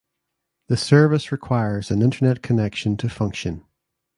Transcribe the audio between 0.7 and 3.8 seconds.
service requires an Internet connection to function.